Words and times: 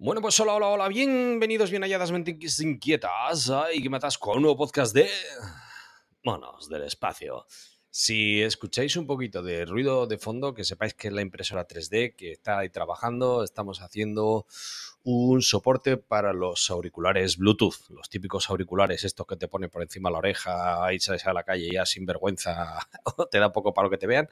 Bueno, 0.00 0.20
pues 0.20 0.38
hola, 0.38 0.54
hola, 0.54 0.68
hola, 0.68 0.86
bienvenidos, 0.86 1.72
bien 1.72 1.82
halladas, 1.82 2.12
mentes 2.12 2.60
inquietas. 2.60 3.50
Ay, 3.50 3.82
que 3.82 3.90
matas 3.90 4.16
con 4.16 4.36
un 4.36 4.42
nuevo 4.42 4.56
podcast 4.56 4.94
de... 4.94 5.10
Monos 6.22 6.68
del 6.68 6.84
espacio. 6.84 7.46
Si 7.90 8.40
escucháis 8.40 8.94
un 8.94 9.08
poquito 9.08 9.42
de 9.42 9.64
ruido 9.64 10.06
de 10.06 10.16
fondo, 10.16 10.54
que 10.54 10.62
sepáis 10.62 10.94
que 10.94 11.08
es 11.08 11.12
la 11.12 11.20
impresora 11.20 11.66
3D 11.66 12.14
que 12.14 12.30
está 12.30 12.60
ahí 12.60 12.70
trabajando. 12.70 13.42
Estamos 13.42 13.82
haciendo 13.82 14.46
un 15.02 15.42
soporte 15.42 15.96
para 15.96 16.32
los 16.32 16.70
auriculares 16.70 17.36
Bluetooth, 17.36 17.90
los 17.90 18.08
típicos 18.08 18.48
auriculares, 18.50 19.02
estos 19.02 19.26
que 19.26 19.34
te 19.34 19.48
ponen 19.48 19.68
por 19.68 19.82
encima 19.82 20.10
de 20.10 20.12
la 20.12 20.18
oreja 20.18 20.92
y 20.94 21.00
sales 21.00 21.26
a 21.26 21.32
la 21.32 21.42
calle 21.42 21.70
ya 21.72 21.84
sin 21.84 22.06
vergüenza, 22.06 22.88
te 23.32 23.40
da 23.40 23.52
poco 23.52 23.74
para 23.74 23.86
lo 23.86 23.90
que 23.90 23.98
te 23.98 24.06
vean. 24.06 24.28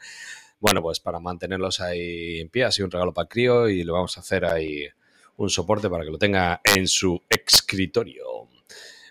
Bueno, 0.60 0.80
pues 0.80 1.00
para 1.00 1.18
mantenerlos 1.18 1.80
ahí 1.80 2.38
en 2.38 2.50
pie, 2.50 2.62
así 2.62 2.84
un 2.84 2.90
regalo 2.92 3.12
para 3.12 3.24
el 3.24 3.30
crío 3.30 3.68
y 3.68 3.82
lo 3.82 3.94
vamos 3.94 4.16
a 4.16 4.20
hacer 4.20 4.44
ahí 4.44 4.86
un 5.36 5.50
soporte 5.50 5.88
para 5.90 6.04
que 6.04 6.10
lo 6.10 6.18
tenga 6.18 6.60
en 6.64 6.86
su 6.88 7.22
escritorio. 7.28 8.48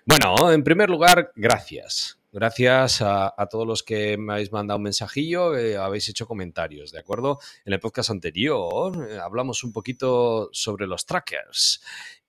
Bueno, 0.06 0.52
en 0.52 0.64
primer 0.64 0.90
lugar, 0.90 1.32
gracias. 1.36 2.20
Gracias 2.32 3.02
a, 3.02 3.34
todos 3.50 3.66
los 3.66 3.82
que 3.82 4.18
me 4.18 4.34
habéis 4.34 4.52
mandado 4.52 4.78
un 4.78 4.84
mensajillo, 4.84 5.56
eh, 5.56 5.78
habéis 5.78 6.10
hecho 6.10 6.28
comentarios, 6.28 6.92
¿de 6.92 7.00
acuerdo? 7.00 7.40
En 7.64 7.72
el 7.72 7.80
podcast 7.80 8.10
anterior 8.10 9.08
eh, 9.10 9.18
hablamos 9.18 9.64
un 9.64 9.72
poquito 9.72 10.50
sobre 10.52 10.86
los 10.86 11.06
trackers 11.06 11.82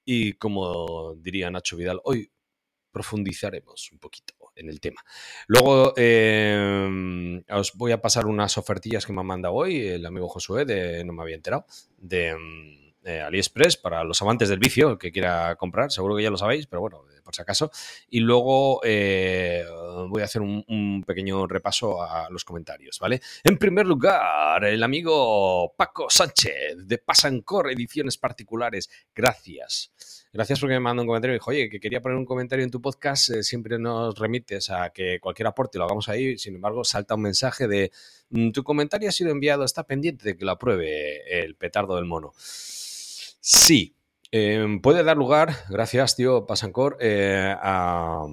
y 0.05 0.34
como 0.34 1.17
diría 1.17 1.51
Nacho 1.51 1.77
Vidal, 1.77 2.01
hoy 2.05 2.31
profundizaremos 2.93 3.91
un 3.91 3.99
poquito 3.99 4.34
en 4.55 4.69
el 4.69 4.81
tema. 4.81 5.05
Luego 5.49 5.93
em, 5.97 7.43
os 7.51 7.75
voy 7.75 7.91
a 7.91 8.01
pasar 8.01 8.27
unas 8.27 8.56
ofertillas 8.59 9.05
que 9.05 9.12
me 9.12 9.23
ha 9.23 9.25
mandado 9.25 9.55
hoy 9.55 9.89
el 9.89 10.06
amigo 10.06 10.28
Josué, 10.28 10.65
de, 10.65 11.05
no 11.05 11.12
me 11.12 11.23
había 11.23 11.34
enterado, 11.34 11.67
de 11.99 12.86
AliExpress 13.07 13.77
para 13.77 14.05
los 14.05 14.21
amantes 14.23 14.49
del 14.49 14.59
vicio, 14.59 14.99
que 14.99 15.12
quiera 15.12 15.57
comprar, 15.57 15.91
seguro 15.91 16.17
que 16.17 16.23
ya 16.23 16.31
lo 16.31 16.37
sabéis, 16.37 16.67
pero 16.67 16.81
bueno, 16.81 17.05
por 17.27 17.35
si 17.35 17.43
acaso. 17.43 17.71
Y 18.09 18.21
luego 18.21 18.81
eh, 18.85 19.65
voy 20.09 20.23
a 20.23 20.25
hacer 20.25 20.41
un, 20.41 21.05
pequeño 21.07 21.47
repaso 21.47 22.03
a 22.03 22.31
los 22.31 22.45
comentarios, 22.45 22.99
¿vale? 22.99 23.21
En 23.45 23.59
primer 23.59 23.87
lugar, 23.87 24.65
el 24.65 24.83
amigo 24.83 25.75
Paco 25.77 26.07
Sánchez 26.09 26.87
de 26.87 26.99
Pasancor 26.99 27.71
Ediciones 27.71 28.17
Particulares. 28.17 28.89
Gracias. 29.15 29.93
Gracias 30.33 30.61
porque 30.61 30.75
me 30.75 30.81
mandó 30.81 31.03
un 31.03 31.09
comentario 31.09 31.34
y 31.34 31.39
dijo, 31.39 31.51
oye, 31.51 31.69
que 31.69 31.81
quería 31.81 32.01
poner 32.01 32.19
un 32.19 32.27
comentario 32.27 32.65
en 32.65 32.71
tu 32.71 32.81
podcast, 32.81 33.31
eh, 33.31 33.43
siempre 33.43 33.79
nos 33.79 34.19
remites 34.19 34.71
a 34.71 34.91
que 34.91 35.19
cualquier 35.19 35.49
aporte 35.49 35.79
lo 35.79 35.84
hagamos 35.84 36.09
ahí, 36.09 36.37
sin 36.37 36.57
embargo, 36.57 36.84
salta 36.84 37.15
un 37.15 37.23
mensaje 37.23 37.67
de, 37.67 37.91
mm, 38.31 38.51
tu 38.51 38.62
comentario 38.62 39.09
ha 39.09 39.12
sido 39.12 39.31
enviado, 39.31 39.65
está 39.65 39.84
pendiente 39.84 40.25
de 40.25 40.37
que 40.37 40.45
lo 40.45 40.53
apruebe 40.53 41.43
el 41.43 41.55
petardo 41.55 41.97
del 41.97 42.05
mono. 42.05 42.34
Sí, 43.49 43.95
em, 44.33 44.81
puede 44.81 45.05
dar 45.05 45.17
lugar, 45.17 45.55
gracias, 45.69 46.17
tío 46.17 46.47
Pasancor, 46.47 46.97
eh, 46.99 47.55
a 47.57 48.25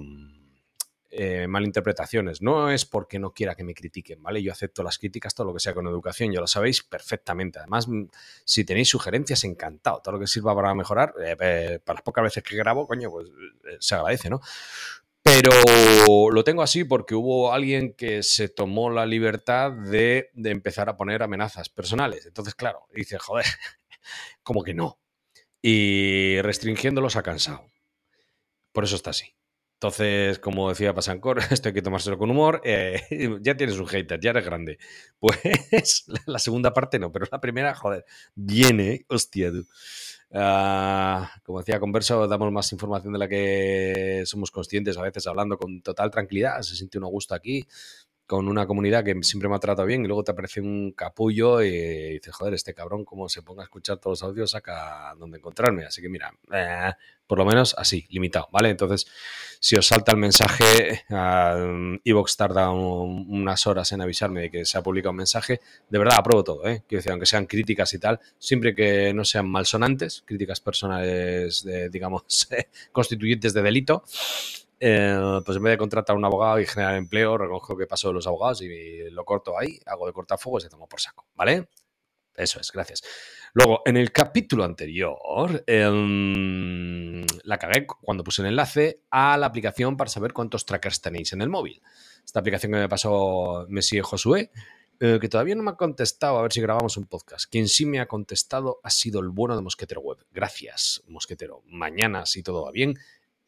eh, 1.08 1.46
malinterpretaciones. 1.46 2.42
No 2.42 2.68
es 2.68 2.84
porque 2.84 3.20
no 3.20 3.32
quiera 3.32 3.54
que 3.54 3.62
me 3.62 3.74
critiquen, 3.74 4.20
¿vale? 4.20 4.42
Yo 4.42 4.50
acepto 4.50 4.82
las 4.82 4.98
críticas, 4.98 5.32
todo 5.32 5.46
lo 5.46 5.54
que 5.54 5.60
sea 5.60 5.72
con 5.72 5.86
educación, 5.86 6.32
ya 6.32 6.40
lo 6.40 6.48
sabéis 6.48 6.82
perfectamente. 6.82 7.60
Además, 7.60 7.86
si 8.44 8.64
tenéis 8.64 8.88
sugerencias, 8.88 9.44
encantado. 9.44 10.00
Todo 10.02 10.14
lo 10.14 10.20
que 10.20 10.26
sirva 10.26 10.52
para 10.52 10.74
mejorar, 10.74 11.14
eh, 11.24 11.78
para 11.84 11.98
las 11.98 12.02
pocas 12.02 12.24
veces 12.24 12.42
que 12.42 12.56
grabo, 12.56 12.88
coño, 12.88 13.08
pues 13.12 13.28
se 13.78 13.94
agradece, 13.94 14.28
¿no? 14.28 14.40
Pero 15.22 15.52
lo 16.32 16.42
tengo 16.42 16.62
así 16.62 16.82
porque 16.82 17.14
hubo 17.14 17.52
alguien 17.52 17.92
que 17.92 18.24
se 18.24 18.48
tomó 18.48 18.90
la 18.90 19.06
libertad 19.06 19.70
de, 19.70 20.30
de 20.34 20.50
empezar 20.50 20.88
a 20.88 20.96
poner 20.96 21.22
amenazas 21.22 21.68
personales. 21.68 22.26
Entonces, 22.26 22.56
claro, 22.56 22.88
dice, 22.92 23.16
joder, 23.18 23.46
como 24.42 24.64
que 24.64 24.74
no 24.74 24.98
y 25.66 26.42
restringiéndolos 26.42 27.16
ha 27.16 27.22
cansado. 27.22 27.70
Por 28.70 28.84
eso 28.84 28.96
está 28.96 29.10
así. 29.10 29.34
Entonces, 29.76 30.38
como 30.38 30.68
decía 30.68 30.94
Pasancor, 30.94 31.38
esto 31.50 31.68
hay 31.70 31.74
que 31.74 31.80
tomárselo 31.80 32.18
con 32.18 32.30
humor. 32.30 32.60
Eh, 32.64 33.00
ya 33.40 33.56
tienes 33.56 33.78
un 33.78 33.86
hater, 33.86 34.20
ya 34.20 34.30
eres 34.30 34.44
grande. 34.44 34.78
Pues 35.18 36.04
la 36.26 36.38
segunda 36.38 36.74
parte 36.74 36.98
no, 36.98 37.10
pero 37.10 37.26
la 37.32 37.40
primera, 37.40 37.74
joder, 37.74 38.04
viene, 38.34 39.06
hostia, 39.08 39.50
tú. 39.52 39.66
Ah, 40.34 41.30
como 41.44 41.60
decía 41.60 41.80
Converso, 41.80 42.28
damos 42.28 42.52
más 42.52 42.70
información 42.72 43.14
de 43.14 43.18
la 43.18 43.28
que 43.28 44.24
somos 44.26 44.50
conscientes, 44.50 44.98
a 44.98 45.02
veces 45.02 45.26
hablando 45.26 45.56
con 45.56 45.80
total 45.80 46.10
tranquilidad. 46.10 46.60
Se 46.60 46.76
siente 46.76 46.98
uno 46.98 47.06
gusto 47.06 47.34
aquí 47.34 47.66
con 48.26 48.48
una 48.48 48.66
comunidad 48.66 49.04
que 49.04 49.14
siempre 49.22 49.48
me 49.48 49.56
ha 49.56 49.58
tratado 49.58 49.86
bien 49.86 50.04
y 50.04 50.08
luego 50.08 50.24
te 50.24 50.32
aparece 50.32 50.60
un 50.60 50.92
capullo 50.92 51.62
y 51.62 52.14
dices, 52.14 52.34
joder, 52.34 52.54
este 52.54 52.74
cabrón, 52.74 53.04
como 53.04 53.28
se 53.28 53.42
ponga 53.42 53.62
a 53.62 53.64
escuchar 53.64 53.98
todos 53.98 54.22
los 54.22 54.28
audios, 54.28 54.50
saca 54.52 55.14
dónde 55.18 55.38
encontrarme. 55.38 55.84
Así 55.84 56.00
que 56.00 56.08
mira, 56.08 56.32
eh, 56.52 56.92
por 57.26 57.38
lo 57.38 57.44
menos 57.44 57.74
así, 57.78 58.06
limitado, 58.10 58.48
¿vale? 58.52 58.70
Entonces, 58.70 59.06
si 59.60 59.76
os 59.76 59.86
salta 59.86 60.12
el 60.12 60.18
mensaje, 60.18 61.04
uh, 61.10 61.98
Evox 62.04 62.36
tarda 62.36 62.70
unas 62.70 63.66
horas 63.66 63.92
en 63.92 64.00
avisarme 64.02 64.42
de 64.42 64.50
que 64.50 64.64
se 64.64 64.76
ha 64.78 64.82
publicado 64.82 65.10
un 65.10 65.18
mensaje, 65.18 65.60
de 65.88 65.98
verdad 65.98 66.18
apruebo 66.18 66.44
todo, 66.44 66.66
¿eh? 66.68 66.82
Quiero 66.86 66.98
decir, 67.00 67.12
aunque 67.12 67.26
sean 67.26 67.46
críticas 67.46 67.92
y 67.94 67.98
tal, 67.98 68.20
siempre 68.38 68.74
que 68.74 69.12
no 69.14 69.24
sean 69.24 69.48
malsonantes, 69.48 70.22
críticas 70.26 70.60
personales, 70.60 71.62
de, 71.64 71.88
digamos, 71.88 72.24
constituyentes 72.92 73.54
de 73.54 73.62
delito, 73.62 74.04
eh, 74.86 75.40
pues 75.42 75.56
en 75.56 75.62
vez 75.62 75.70
de 75.72 75.78
contratar 75.78 76.14
a 76.14 76.18
un 76.18 76.26
abogado 76.26 76.60
y 76.60 76.66
generar 76.66 76.96
empleo, 76.96 77.38
reconozco 77.38 77.74
que 77.74 77.86
paso 77.86 78.08
de 78.08 78.14
los 78.14 78.26
abogados 78.26 78.60
y 78.60 79.08
lo 79.10 79.24
corto 79.24 79.58
ahí, 79.58 79.80
hago 79.86 80.06
de 80.06 80.12
cortafuegos 80.12 80.66
y 80.66 80.68
tomo 80.68 80.86
por 80.86 81.00
saco, 81.00 81.26
¿vale? 81.34 81.68
Eso 82.34 82.60
es, 82.60 82.70
gracias. 82.70 83.02
Luego, 83.54 83.80
en 83.86 83.96
el 83.96 84.12
capítulo 84.12 84.62
anterior, 84.62 85.64
em, 85.66 87.24
la 87.44 87.56
cagué 87.56 87.86
cuando 87.86 88.22
puse 88.22 88.42
el 88.42 88.48
enlace 88.48 89.00
a 89.10 89.38
la 89.38 89.46
aplicación 89.46 89.96
para 89.96 90.10
saber 90.10 90.34
cuántos 90.34 90.66
trackers 90.66 91.00
tenéis 91.00 91.32
en 91.32 91.40
el 91.40 91.48
móvil. 91.48 91.80
Esta 92.22 92.40
aplicación 92.40 92.72
que 92.72 92.78
me 92.78 92.88
pasó 92.88 93.64
Messi 93.70 94.00
Josué, 94.00 94.50
eh, 95.00 95.18
que 95.18 95.30
todavía 95.30 95.54
no 95.54 95.62
me 95.62 95.70
ha 95.70 95.76
contestado, 95.76 96.36
a 96.36 96.42
ver 96.42 96.52
si 96.52 96.60
grabamos 96.60 96.98
un 96.98 97.06
podcast. 97.06 97.50
Quien 97.50 97.68
sí 97.68 97.86
me 97.86 98.00
ha 98.00 98.06
contestado 98.06 98.80
ha 98.82 98.90
sido 98.90 99.20
el 99.20 99.30
bueno 99.30 99.56
de 99.56 99.62
Mosquetero 99.62 100.02
Web. 100.02 100.26
Gracias, 100.30 101.02
Mosquetero. 101.08 101.62
Mañana, 101.68 102.26
si 102.26 102.42
todo 102.42 102.64
va 102.66 102.70
bien, 102.70 102.98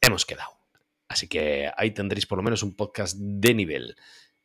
hemos 0.00 0.25
quedado. 0.25 0.66
Así 1.09 1.28
que 1.28 1.71
ahí 1.77 1.93
tendréis 1.93 2.27
por 2.27 2.39
lo 2.39 2.43
menos 2.43 2.62
un 2.62 2.75
podcast 2.75 3.17
de 3.17 3.55
nivel. 3.55 3.97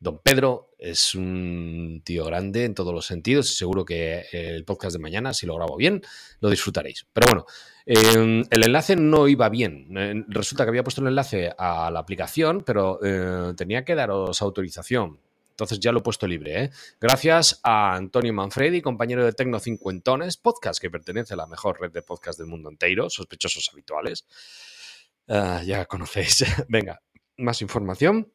Don 0.01 0.17
Pedro 0.17 0.71
es 0.79 1.13
un 1.13 2.01
tío 2.03 2.25
grande 2.25 2.65
en 2.65 2.73
todos 2.73 2.91
los 2.91 3.05
sentidos 3.05 3.51
y 3.51 3.55
seguro 3.55 3.85
que 3.85 4.25
el 4.31 4.65
podcast 4.65 4.93
de 4.93 4.99
mañana, 4.99 5.31
si 5.31 5.45
lo 5.45 5.55
grabo 5.55 5.77
bien, 5.77 6.01
lo 6.39 6.49
disfrutaréis. 6.49 7.05
Pero 7.13 7.27
bueno, 7.27 7.45
em, 7.85 8.43
el 8.49 8.63
enlace 8.63 8.95
no 8.95 9.27
iba 9.27 9.47
bien. 9.49 9.95
Eh, 9.95 10.23
resulta 10.27 10.63
que 10.63 10.69
había 10.69 10.83
puesto 10.83 11.01
el 11.01 11.07
enlace 11.07 11.53
a 11.55 11.91
la 11.91 11.99
aplicación, 11.99 12.63
pero 12.65 12.99
eh, 13.03 13.53
tenía 13.55 13.85
que 13.85 13.93
daros 13.93 14.41
autorización. 14.41 15.19
Entonces 15.51 15.79
ya 15.79 15.91
lo 15.91 15.99
he 15.99 16.01
puesto 16.01 16.25
libre. 16.25 16.63
¿eh? 16.63 16.71
Gracias 16.99 17.59
a 17.61 17.93
Antonio 17.95 18.33
Manfredi, 18.33 18.81
compañero 18.81 19.23
de 19.23 19.33
Tecno 19.33 19.59
Cincuentones, 19.59 20.35
podcast 20.37 20.81
que 20.81 20.89
pertenece 20.89 21.35
a 21.35 21.37
la 21.37 21.45
mejor 21.45 21.79
red 21.79 21.91
de 21.91 22.01
podcast 22.01 22.39
del 22.39 22.47
mundo 22.47 22.69
entero, 22.71 23.07
sospechosos 23.11 23.69
habituales. 23.71 24.25
Ah, 25.33 25.61
ya 25.63 25.85
conocéis. 25.85 26.43
Venga, 26.67 27.01
más 27.37 27.61
información 27.61 28.33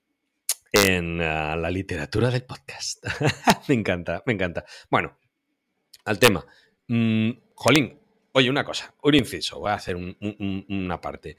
en 0.73 1.21
ah, 1.21 1.55
la 1.55 1.71
literatura 1.71 2.31
del 2.31 2.45
podcast. 2.45 3.05
me 3.69 3.75
encanta, 3.75 4.23
me 4.25 4.33
encanta. 4.33 4.65
Bueno, 4.91 5.19
al 6.07 6.19
tema. 6.19 6.47
Mm, 6.89 7.33
jolín, 7.55 8.01
oye, 8.33 8.49
una 8.49 8.65
cosa, 8.65 8.95
un 9.03 9.15
inciso, 9.15 9.59
voy 9.59 9.73
a 9.73 9.75
hacer 9.75 9.95
una 9.95 10.99
parte. 10.99 11.37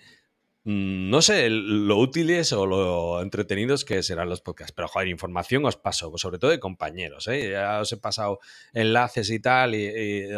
Mm, 0.63 1.09
no 1.09 1.23
sé 1.23 1.49
lo 1.49 1.97
útiles 1.97 2.53
o 2.53 2.67
lo 2.67 3.19
entretenidos 3.23 3.83
que 3.83 4.03
serán 4.03 4.29
los 4.29 4.41
podcasts, 4.41 4.73
pero 4.73 4.87
joder, 4.87 5.07
información 5.07 5.65
os 5.65 5.77
paso, 5.77 6.15
sobre 6.19 6.37
todo 6.37 6.51
de 6.51 6.59
compañeros. 6.59 7.27
¿eh? 7.29 7.49
Ya 7.53 7.79
os 7.79 7.91
he 7.91 7.97
pasado 7.97 8.39
enlaces 8.73 9.31
y 9.31 9.39
tal, 9.39 9.73
y 9.73 10.29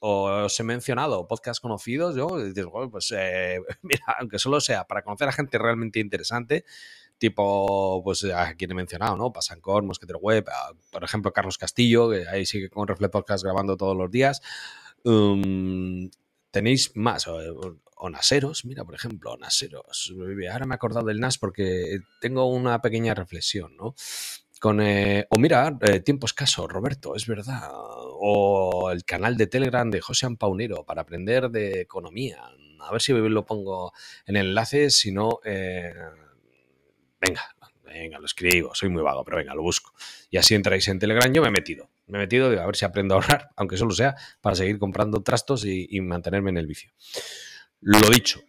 o 0.00 0.44
os 0.44 0.58
he 0.58 0.64
mencionado 0.64 1.28
podcasts 1.28 1.60
conocidos, 1.60 2.16
yo, 2.16 2.28
pues 2.90 3.14
eh, 3.16 3.60
mira, 3.82 4.04
aunque 4.18 4.38
solo 4.38 4.60
sea 4.60 4.86
para 4.86 5.02
conocer 5.02 5.28
a 5.28 5.32
gente 5.32 5.58
realmente 5.58 6.00
interesante, 6.00 6.64
tipo, 7.18 8.02
pues 8.02 8.24
a 8.24 8.54
quien 8.54 8.72
he 8.72 8.74
mencionado, 8.74 9.16
¿no? 9.16 9.32
Pasancor, 9.32 9.82
Mosquetero 9.84 10.18
Web, 10.18 10.46
por 10.90 11.04
ejemplo, 11.04 11.32
Carlos 11.32 11.58
Castillo, 11.58 12.10
que 12.10 12.26
ahí 12.26 12.46
sigue 12.46 12.70
con 12.70 12.88
Reflex 12.88 13.12
Podcast 13.12 13.44
grabando 13.44 13.76
todos 13.76 13.96
los 13.96 14.10
días. 14.10 14.40
Um, 15.04 16.10
tenéis 16.50 16.96
más. 16.96 17.28
O, 17.28 17.38
o 18.02 18.08
Naseros, 18.08 18.64
mira, 18.64 18.84
por 18.84 18.94
ejemplo, 18.94 19.36
Naseros. 19.36 20.14
Ahora 20.50 20.64
me 20.64 20.74
he 20.74 20.76
acordado 20.76 21.06
del 21.06 21.20
NAS 21.20 21.36
porque 21.36 22.00
tengo 22.20 22.46
una 22.46 22.80
pequeña 22.80 23.14
reflexión, 23.14 23.76
¿no? 23.76 23.94
Con, 24.60 24.82
eh, 24.82 25.26
o 25.30 25.38
mira, 25.38 25.78
eh, 25.80 26.00
tiempo 26.00 26.26
escaso, 26.26 26.68
Roberto, 26.68 27.16
es 27.16 27.26
verdad. 27.26 27.70
O 27.72 28.90
el 28.92 29.04
canal 29.06 29.38
de 29.38 29.46
Telegram 29.46 29.90
de 29.90 30.02
José 30.02 30.28
Paunero 30.38 30.84
para 30.84 31.00
aprender 31.00 31.48
de 31.48 31.80
economía. 31.80 32.42
A 32.80 32.92
ver 32.92 33.00
si 33.00 33.14
lo 33.14 33.46
pongo 33.46 33.94
en 34.26 34.36
enlace, 34.36 34.90
si 34.90 35.12
no, 35.12 35.40
eh, 35.46 35.94
venga, 37.18 37.56
venga, 37.84 38.18
lo 38.18 38.26
escribo, 38.26 38.74
soy 38.74 38.90
muy 38.90 39.02
vago, 39.02 39.24
pero 39.24 39.38
venga, 39.38 39.54
lo 39.54 39.62
busco. 39.62 39.94
Y 40.28 40.36
así 40.36 40.54
entráis 40.54 40.86
en 40.88 40.98
Telegram, 40.98 41.32
yo 41.32 41.40
me 41.40 41.48
he 41.48 41.52
metido. 41.52 41.88
Me 42.06 42.18
he 42.18 42.20
metido, 42.20 42.50
digo, 42.50 42.60
a 42.60 42.66
ver 42.66 42.76
si 42.76 42.84
aprendo 42.84 43.14
a 43.14 43.16
ahorrar, 43.16 43.48
aunque 43.56 43.78
solo 43.78 43.92
sea 43.92 44.14
para 44.42 44.56
seguir 44.56 44.78
comprando 44.78 45.22
trastos 45.22 45.64
y, 45.64 45.86
y 45.88 46.02
mantenerme 46.02 46.50
en 46.50 46.58
el 46.58 46.66
vicio. 46.66 46.92
Lo 47.80 48.10
dicho, 48.10 48.42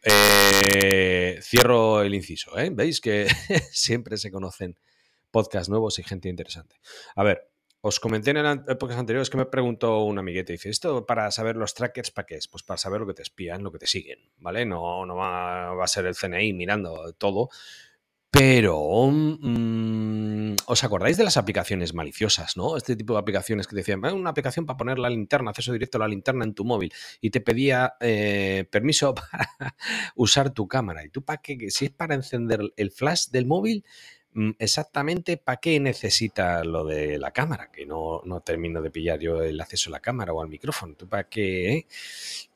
cierro 1.42 2.02
el 2.02 2.14
inciso. 2.14 2.52
¿Veis 2.74 3.00
que 3.00 3.28
siempre 3.72 4.18
se 4.18 4.30
conocen 4.30 4.78
podcasts 5.32 5.70
nuevos 5.70 5.98
y 6.00 6.04
gente 6.04 6.30
interesante? 6.30 6.76
A 7.16 7.24
ver, 7.24 7.52
os 7.84 8.00
comenté 8.00 8.30
en 8.30 8.64
épocas 8.68 8.98
anteriores 8.98 9.32
que 9.32 9.38
me 9.38 9.48
preguntó 9.48 10.04
un 10.04 10.20
amiguete, 10.20 10.54
dice, 10.54 10.70
¿esto 10.70 11.06
para 11.08 11.32
saber 11.32 11.56
los 11.56 11.74
trackers 11.74 12.12
para 12.12 12.28
qué 12.28 12.36
es? 12.36 12.48
Pues 12.48 12.62
para 12.62 12.78
saber 12.78 13.02
lo 13.02 13.08
que 13.08 13.16
te 13.16 13.24
espían, 13.24 13.64
lo 13.64 13.72
que 13.72 13.80
te 13.80 13.88
siguen, 13.88 14.20
¿vale? 14.38 14.68
No, 14.68 15.04
no 15.08 15.16
va, 15.16 15.84
a 15.84 15.88
ser 15.88 16.06
el 16.06 16.16
CNI 16.16 16.54
mirando 16.54 17.12
todo, 17.14 17.50
pero, 18.30 19.10
mm, 19.12 20.56
¿os 20.68 20.84
acordáis 20.84 21.18
de 21.18 21.24
las 21.24 21.38
aplicaciones 21.38 21.94
maliciosas, 21.96 22.56
no? 22.56 22.78
Este 22.78 22.96
tipo 22.96 23.14
de 23.14 23.20
aplicaciones 23.20 23.68
que 23.68 23.76
decían, 23.76 24.06
una 24.06 24.30
aplicación 24.30 24.68
para 24.68 24.78
poner 24.78 25.00
la 25.00 25.10
linterna, 25.10 25.50
acceso 25.50 25.74
directo 25.74 25.98
a 25.98 26.02
la 26.02 26.08
linterna 26.08 26.46
en 26.46 26.54
tu 26.54 26.64
móvil 26.64 26.94
y 27.20 27.32
te 27.32 27.42
pedía 27.42 27.96
eh, 28.00 28.66
permiso 28.72 29.16
para 29.16 29.76
usar 30.16 30.54
tu 30.54 30.68
cámara. 30.68 31.04
¿Y 31.04 31.10
tú 31.10 31.24
para 31.24 31.42
qué? 31.42 31.58
Si 31.72 31.86
es 31.86 31.92
para 31.92 32.14
encender 32.14 32.62
el 32.78 32.92
flash 32.92 33.30
del 33.32 33.48
móvil, 33.48 33.84
exactamente 34.60 35.38
para 35.38 35.58
qué 35.58 35.80
necesita 35.80 36.64
lo 36.64 36.86
de 36.86 37.18
la 37.20 37.32
cámara, 37.32 37.70
que 37.72 37.86
no, 37.86 38.22
no, 38.26 38.42
termino 38.42 38.82
de 38.82 38.90
pillar 38.90 39.20
yo 39.20 39.42
el 39.44 39.60
acceso 39.60 39.90
a 39.90 39.94
la 39.94 40.00
cámara 40.00 40.34
o 40.34 40.42
al 40.42 40.50
micrófono. 40.50 40.96
¿Tú 40.96 41.08
para 41.08 41.28
qué? 41.28 41.74
Eh? 41.74 41.86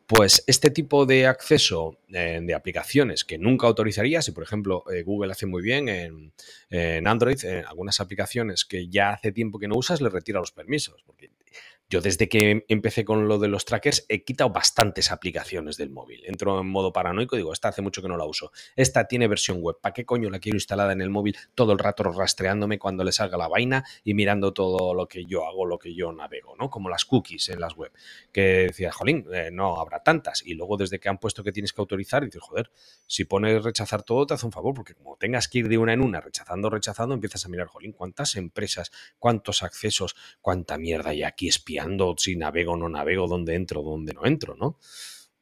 Pues 0.07 0.43
este 0.45 0.69
tipo 0.69 1.07
de 1.07 1.25
acceso 1.25 1.97
eh, 2.09 2.39
de 2.41 2.53
aplicaciones 2.53 3.25
que 3.25 3.39
nunca 3.39 3.65
autorizaría, 3.65 4.21
si 4.21 4.31
por 4.31 4.43
ejemplo 4.43 4.83
eh, 4.91 5.01
Google 5.01 5.31
hace 5.31 5.47
muy 5.47 5.63
bien 5.63 5.89
en, 5.89 6.31
en, 6.69 7.07
Android, 7.07 7.43
en 7.43 7.65
algunas 7.65 7.99
aplicaciones 7.99 8.65
que 8.65 8.87
ya 8.87 9.13
hace 9.13 9.31
tiempo 9.31 9.57
que 9.57 9.67
no 9.67 9.75
usas, 9.75 10.01
le 10.01 10.09
retira 10.09 10.39
los 10.39 10.51
permisos, 10.51 11.01
porque 11.07 11.31
yo 11.89 12.01
desde 12.01 12.27
que 12.27 12.65
empecé 12.67 13.05
con 13.05 13.27
lo 13.27 13.37
de 13.37 13.47
los 13.47 13.65
trackers 13.65 14.05
he 14.09 14.23
quitado 14.23 14.49
bastantes 14.49 15.11
aplicaciones 15.11 15.77
del 15.77 15.91
móvil. 15.91 16.23
Entro 16.25 16.59
en 16.59 16.67
modo 16.67 16.91
paranoico 16.91 17.35
y 17.35 17.39
digo, 17.39 17.53
esta 17.53 17.67
hace 17.67 17.81
mucho 17.81 18.01
que 18.01 18.07
no 18.07 18.17
la 18.17 18.25
uso. 18.25 18.51
Esta 18.75 19.07
tiene 19.07 19.27
versión 19.27 19.61
web. 19.61 19.77
¿Para 19.79 19.93
qué 19.93 20.05
coño 20.05 20.29
la 20.29 20.39
quiero 20.39 20.55
instalada 20.55 20.93
en 20.93 21.01
el 21.01 21.09
móvil 21.09 21.37
todo 21.53 21.73
el 21.73 21.79
rato 21.79 22.03
rastreándome 22.03 22.79
cuando 22.79 23.03
le 23.03 23.11
salga 23.11 23.37
la 23.37 23.47
vaina 23.47 23.83
y 24.03 24.15
mirando 24.15 24.51
todo 24.53 24.93
lo 24.93 25.07
que 25.07 25.25
yo 25.25 25.45
hago, 25.47 25.65
lo 25.65 25.77
que 25.77 25.93
yo 25.93 26.11
navego, 26.11 26.55
¿no? 26.55 26.69
Como 26.69 26.89
las 26.89 27.05
cookies 27.05 27.49
en 27.49 27.59
las 27.59 27.75
web. 27.75 27.91
Que 28.31 28.67
decía, 28.67 28.91
jolín, 28.91 29.25
eh, 29.31 29.49
no 29.51 29.79
habrá 29.79 30.01
tantas. 30.01 30.43
Y 30.45 30.55
luego 30.55 30.77
desde 30.77 30.99
que 30.99 31.09
han 31.09 31.19
puesto 31.19 31.43
que 31.43 31.51
tienes 31.51 31.71
que 31.71 31.81
autorizar, 31.81 32.25
dices, 32.25 32.41
joder, 32.41 32.71
si 33.05 33.25
pones 33.25 33.63
rechazar 33.63 34.03
todo 34.03 34.25
te 34.25 34.33
hace 34.33 34.45
un 34.45 34.51
favor, 34.51 34.73
porque 34.73 34.95
como 34.95 35.17
tengas 35.17 35.47
que 35.47 35.59
ir 35.59 35.69
de 35.69 35.77
una 35.77 35.93
en 35.93 36.01
una, 36.01 36.19
rechazando, 36.19 36.69
rechazando, 36.69 37.13
empiezas 37.13 37.45
a 37.45 37.49
mirar, 37.49 37.67
jolín, 37.67 37.91
cuántas 37.91 38.35
empresas, 38.35 38.91
cuántos 39.19 39.61
accesos, 39.61 40.15
cuánta 40.41 40.77
mierda 40.77 41.11
hay 41.11 41.23
aquí 41.23 41.47
si 42.17 42.35
navego 42.35 42.73
o 42.73 42.77
no 42.77 42.89
navego, 42.89 43.27
dónde 43.27 43.55
entro, 43.55 43.81
dónde 43.81 44.13
no 44.13 44.25
entro, 44.25 44.55
¿no? 44.55 44.77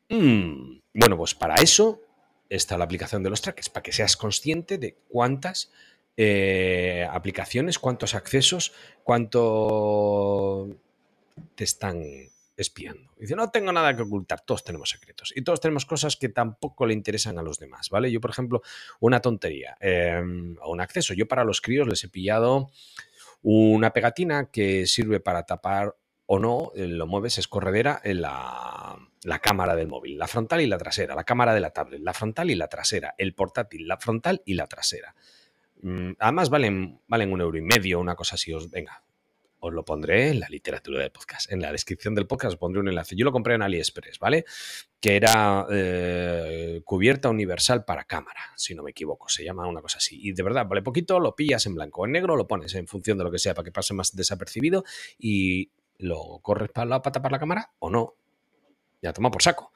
Mm, 0.10 0.80
bueno, 0.94 1.18
pues 1.18 1.34
para 1.34 1.56
eso 1.56 2.02
está 2.50 2.78
la 2.78 2.86
aplicación 2.86 3.24
de 3.24 3.30
los 3.30 3.42
trackers, 3.42 3.70
para 3.70 3.84
que 3.84 3.92
seas 3.92 4.16
consciente 4.16 4.78
de 4.78 4.96
cuántas 5.08 5.72
eh, 6.18 7.08
aplicaciones, 7.10 7.80
cuántos 7.80 8.14
accesos, 8.14 8.74
cuánto 9.04 10.70
te 11.56 11.64
están 11.64 12.04
espiando. 12.56 13.12
Dice, 13.18 13.36
no 13.36 13.50
tengo 13.50 13.72
nada 13.72 13.96
que 13.96 14.04
ocultar, 14.04 14.42
todos 14.42 14.64
tenemos 14.64 14.90
secretos 14.90 15.34
y 15.36 15.42
todos 15.42 15.60
tenemos 15.60 15.86
cosas 15.86 16.16
que 16.16 16.30
tampoco 16.30 16.86
le 16.86 16.94
interesan 16.94 17.40
a 17.40 17.42
los 17.42 17.58
demás, 17.58 17.90
¿vale? 17.90 18.12
Yo, 18.12 18.22
por 18.22 18.30
ejemplo, 18.30 18.62
una 19.00 19.22
tontería 19.22 19.76
eh, 19.80 20.22
o 20.62 20.72
un 20.72 20.82
acceso. 20.82 21.14
Yo 21.14 21.28
para 21.28 21.44
los 21.44 21.62
críos 21.62 21.88
les 21.88 22.04
he 22.04 22.10
pillado 22.10 22.70
una 23.42 23.92
pegatina 23.92 24.52
que 24.52 24.86
sirve 24.88 25.20
para 25.20 25.44
tapar 25.44 25.96
o 26.26 26.40
no, 26.40 26.72
eh, 26.76 26.88
lo 26.88 27.08
mueves, 27.08 27.38
es 27.38 27.48
corredera 27.48 28.00
en 28.04 28.22
la, 28.22 28.98
la, 29.24 29.40
cámara 29.40 29.76
del 29.76 29.88
móvil, 29.88 30.18
la 30.18 30.28
frontal 30.28 30.62
y 30.62 30.68
la 30.68 30.78
trasera, 30.78 31.16
la 31.16 31.24
cámara 31.24 31.54
de 31.54 31.60
la 31.60 31.72
tablet, 31.72 32.02
la 32.02 32.14
frontal 32.14 32.50
y 32.50 32.56
la 32.56 32.68
trasera, 32.68 33.16
el 33.18 33.34
portátil, 33.34 33.88
la 33.88 33.98
frontal 33.98 34.42
y 34.46 34.54
la 34.54 34.68
trasera. 34.68 35.16
Mm, 35.84 36.14
además 36.18 36.50
valen, 36.50 37.02
valen 37.08 37.32
un 37.34 37.42
euro 37.42 37.58
y 37.58 37.62
medio, 37.62 38.00
una 38.00 38.16
cosa 38.16 38.36
así. 38.36 38.54
Os, 38.54 38.70
venga, 38.70 39.04
os 39.60 39.74
lo 39.74 39.84
pondré 39.84 40.30
en 40.30 40.40
la 40.40 40.48
literatura 40.48 41.02
del 41.02 41.12
podcast. 41.12 41.52
En 41.52 41.62
la 41.62 41.72
descripción 41.72 42.16
del 42.16 42.26
podcast 42.26 42.54
os 42.54 42.60
pondré 42.60 42.80
un 42.80 42.88
enlace. 42.88 43.16
Yo 43.18 43.26
lo 43.26 43.34
compré 43.34 43.56
en 43.56 43.62
AliExpress, 43.62 44.18
¿vale? 44.18 44.46
Que 45.02 45.18
era 45.18 45.68
eh, 45.70 46.82
cubierta 46.86 47.30
universal 47.30 47.84
para 47.84 48.06
cámara, 48.06 48.42
si 48.56 48.76
no 48.76 48.84
me 48.84 48.92
equivoco. 48.92 49.28
Se 49.28 49.44
llama 49.44 49.68
una 49.68 49.82
cosa 49.82 49.98
así. 49.98 50.20
Y 50.22 50.32
de 50.32 50.42
verdad, 50.44 50.66
vale 50.66 50.82
poquito, 50.82 51.20
lo 51.20 51.36
pillas 51.36 51.66
en 51.66 51.76
blanco 51.76 52.02
o 52.02 52.06
en 52.06 52.14
negro, 52.14 52.38
lo 52.38 52.48
pones 52.48 52.74
en 52.76 52.88
función 52.88 53.18
de 53.18 53.26
lo 53.26 53.32
que 53.32 53.40
sea 53.40 53.54
para 53.54 53.66
que 53.66 53.72
pase 53.72 53.94
más 53.94 54.16
desapercibido 54.16 54.86
y 55.18 55.70
¿Lo 55.98 56.40
corres 56.42 56.72
para 56.72 56.86
la 56.86 57.02
pata 57.02 57.22
para 57.22 57.34
la 57.34 57.40
cámara 57.40 57.74
o 57.80 57.90
no? 57.90 58.16
Ya 59.02 59.14
toma 59.14 59.32
por 59.32 59.44
saco. 59.44 59.72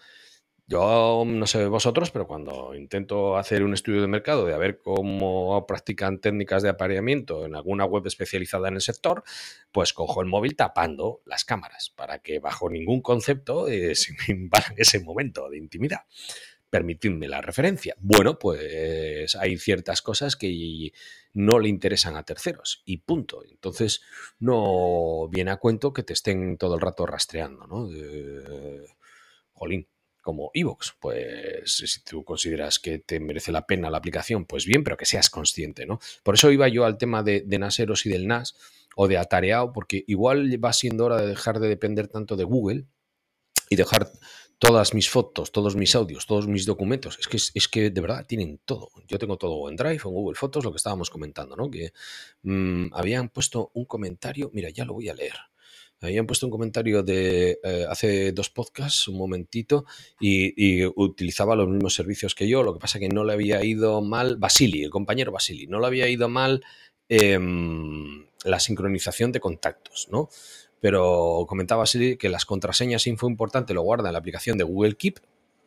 Yo 0.69 1.24
no 1.25 1.48
sé 1.48 1.66
vosotros, 1.68 2.12
pero 2.12 2.28
cuando 2.28 2.75
intento 2.75 3.38
hacer 3.38 3.64
un 3.64 3.74
estudio 3.74 4.02
de 4.02 4.08
mercado 4.08 4.46
de 4.46 4.54
a 4.54 4.58
ver 4.58 4.80
cómo 4.80 5.66
practican 5.66 6.19
técnicas 6.19 6.62
de 6.62 6.68
apareamiento 6.68 7.46
en 7.46 7.56
alguna 7.56 7.86
web 7.86 8.06
especializada 8.06 8.68
en 8.68 8.75
el 8.75 8.81
sector, 8.81 9.24
pues 9.72 9.94
cojo 9.94 10.22
el 10.22 10.28
móvil 10.28 10.58
tapando 10.58 11.22
las 11.25 11.46
cámaras 11.46 11.94
para 11.96 12.20
que 12.20 12.40
bajo 12.40 12.70
ningún 12.70 13.02
concepto 13.02 13.70
eh, 13.70 13.96
se 13.96 14.13
me 14.28 14.50
ese 14.75 15.00
momento 15.00 15.50
de 15.50 15.58
intimidad 15.58 16.02
permitidme 16.69 17.28
la 17.28 17.42
referencia. 17.42 17.96
Bueno, 18.00 18.38
pues 18.38 19.36
hay 19.36 19.58
ciertas 19.58 20.02
cosas 20.02 20.36
que 20.36 20.92
no 21.34 21.60
le 21.60 21.69
interesan 21.69 22.16
a 22.16 22.24
terceros 22.24 22.81
y 22.86 22.98
punto. 22.98 23.44
Entonces 23.50 24.02
no 24.40 25.30
viene 25.30 25.52
a 25.52 25.58
cuento 25.58 25.94
que 25.94 26.04
te 26.04 26.14
estén 26.14 26.58
todo 26.58 26.75
el 26.75 26.81
rato 26.81 27.06
rastreando, 27.06 27.68
¿no? 27.68 27.90
jolín, 29.54 29.88
como 30.22 30.52
Evox, 30.54 30.96
pues 31.00 31.78
si 31.78 32.04
tú 32.04 32.24
consideras 32.24 32.80
que 32.80 33.00
te 33.00 33.20
merece 33.20 33.51
la 33.51 33.65
pena 33.65 33.89
la 33.89 33.98
aplicación, 33.98 34.46
pues 34.46 34.65
bien, 34.65 34.84
pero 34.84 34.98
que 34.98 35.06
seas 35.06 35.30
consciente, 35.30 35.86
¿no? 35.86 36.00
Por 36.22 36.36
eso 36.36 36.51
iba 36.51 36.68
yo 36.68 36.86
al 36.86 36.98
tema 36.98 37.24
de, 37.24 37.41
de 37.46 37.60
Naseros 37.60 38.06
y 38.06 38.10
del 38.10 38.27
NAS 38.27 38.56
o 38.96 39.08
de 39.08 39.18
Atareado, 39.18 39.72
porque 39.72 40.03
igual 40.06 40.63
va 40.63 40.74
siendo 40.74 41.06
hora 41.06 41.22
de 41.22 41.27
dejar 41.27 41.60
de 41.60 41.70
depender 41.70 42.08
tanto 42.08 42.36
de 42.36 42.44
Google 42.44 42.86
y 43.69 43.75
dejar 43.75 44.12
todas 44.59 44.93
mis 44.93 45.09
fotos, 45.09 45.51
todos 45.51 45.75
mis 45.75 45.95
audios, 45.95 46.25
todos 46.25 46.47
mis 46.47 46.65
documentos. 46.65 47.17
Es 47.19 47.27
que, 47.27 47.38
es 47.38 47.67
que 47.67 47.89
de 47.89 48.01
verdad 48.01 48.25
tienen 48.25 48.59
todo. 48.65 48.89
Yo 49.07 49.19
tengo 49.19 49.38
todo 49.38 49.69
en 49.69 49.75
Drive, 49.75 50.01
en 50.03 50.12
Google 50.12 50.36
Fotos, 50.36 50.65
lo 50.65 50.71
que 50.71 50.77
estábamos 50.77 51.09
comentando, 51.09 51.55
¿no? 51.55 51.69
Que 51.69 51.93
mmm, 52.43 52.88
habían 52.93 53.29
puesto 53.29 53.71
un 53.74 53.86
comentario, 53.86 54.50
mira, 54.53 54.69
ya 54.69 54.86
lo 54.86 54.93
voy 54.93 55.09
a 55.09 55.13
leer. 55.13 55.36
Habían 56.00 56.27
puesto 56.27 56.45
un 56.45 56.51
comentario 56.51 57.01
de 57.01 57.59
eh, 57.63 57.86
hace 57.89 58.31
dos 58.31 58.51
podcasts, 58.51 59.07
un 59.07 59.17
momentito, 59.17 59.86
y, 60.19 60.86
utilizaba 60.86 61.55
los 61.55 61.67
mismos 61.67 61.95
servicios 61.95 62.36
que 62.36 62.47
yo. 62.47 62.62
Lo 62.62 62.74
que 62.74 62.79
pasa 62.79 63.00
que 63.00 63.09
no 63.09 63.24
le 63.24 63.33
había 63.33 63.63
ido 63.63 64.01
mal, 64.01 64.38
Basili, 64.38 64.83
el 64.83 64.91
compañero 64.91 65.31
Basili, 65.31 65.65
no 65.65 65.79
le 65.79 65.88
había 65.88 66.07
ido 66.07 66.29
mal 66.29 66.63
eh, 67.09 67.39
la 68.43 68.59
sincronización 68.59 69.31
de 69.31 69.39
contactos, 69.39 70.07
¿no? 70.12 70.29
Pero 70.79 71.46
comentaba 71.48 71.84
así 71.84 72.17
que 72.17 72.29
las 72.29 72.46
contraseñas 72.46 73.07
info 73.07 73.27
importante 73.27 73.74
lo 73.74 73.81
guarda 73.81 74.10
en 74.10 74.13
la 74.13 74.19
aplicación 74.19 74.57
de 74.57 74.63
Google 74.63 74.96
Keep. 74.96 75.19